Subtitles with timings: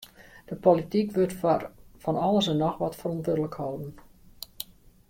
[0.49, 1.61] De polityk wurdt foar
[2.03, 3.93] fan alles en noch wat ferantwurdlik holden.